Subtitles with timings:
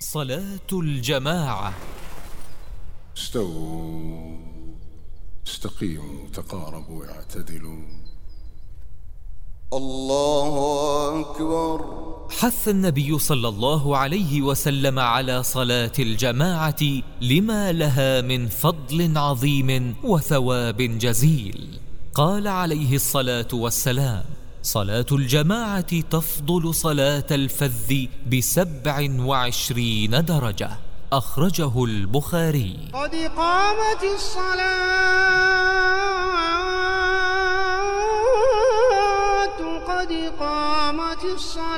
[0.00, 1.74] صلاة الجماعة.
[3.16, 4.38] استووا.
[5.46, 7.82] استقيموا تقاربوا اعتدلوا.
[9.72, 10.54] الله
[11.20, 11.84] أكبر.
[12.30, 16.82] حث النبي صلى الله عليه وسلم على صلاة الجماعة
[17.20, 21.80] لما لها من فضل عظيم وثواب جزيل.
[22.14, 24.24] قال عليه الصلاة والسلام
[24.68, 30.70] صلاة الجماعة تفضل صلاة الفذ بسبع وعشرين درجة.
[31.12, 32.76] أخرجه البخاري.
[32.92, 34.68] قد قامت الصلاة
[39.88, 41.68] قد قامت الصلاة.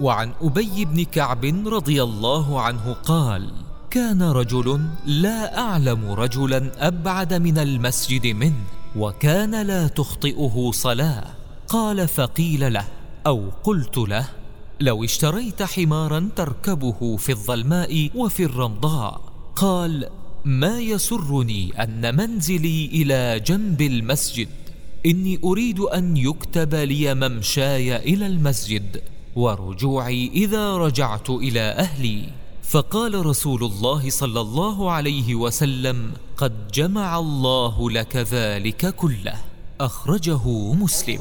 [0.00, 3.52] وعن أبي بن كعب رضي الله عنه قال
[3.90, 8.81] كان رجل لا أعلم رجلا أبعد من المسجد منه.
[8.96, 11.24] وكان لا تخطئه صلاة.
[11.68, 12.84] قال فقيل له
[13.26, 14.28] أو قلت له
[14.80, 19.20] لو اشتريت حمارا تركبه في الظلماء وفي الرمضاء.
[19.56, 20.08] قال
[20.44, 24.48] ما يسرني أن منزلي إلى جنب المسجد.
[25.06, 29.02] إني أريد أن يكتب لي ممشاي إلى المسجد
[29.36, 32.41] ورجوعي إذا رجعت إلى أهلي.
[32.72, 39.36] فقال رسول الله صلى الله عليه وسلم قد جمع الله لك ذلك كله.
[39.80, 41.20] أخرجه مسلم.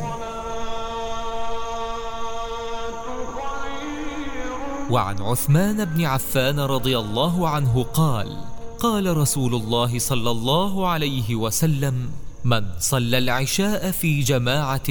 [4.90, 8.38] وعن عثمان بن عفان رضي الله عنه قال
[8.80, 12.10] قال رسول الله صلى الله عليه وسلم
[12.44, 14.90] من صلى العشاء في جماعة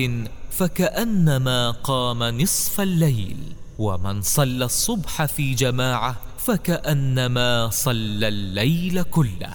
[0.51, 3.37] فكأنما قام نصف الليل
[3.79, 9.53] ومن صلى الصبح في جماعة فكأنما صلى الليل كله.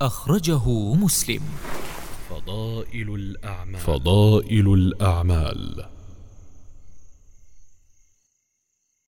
[0.00, 1.42] أخرجه مسلم.
[2.30, 3.80] فضائل الأعمال.
[3.80, 5.95] فضائل الأعمال.